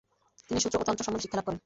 তিনি 0.47 0.59
সূত্র 0.63 0.77
ও 0.81 0.85
তন্ত্র 0.87 1.05
সম্বন্ধে 1.05 1.23
শিক্ষালাভ 1.25 1.45
করেন। 1.47 1.59